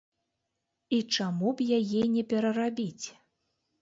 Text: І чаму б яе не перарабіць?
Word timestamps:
І 0.97 1.01
чаму 1.17 1.47
б 1.59 1.67
яе 1.79 2.01
не 2.17 2.23
перарабіць? 2.33 3.05